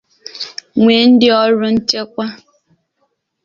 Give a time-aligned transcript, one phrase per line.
[0.81, 2.25] nwee ndị ọrụ nchekwa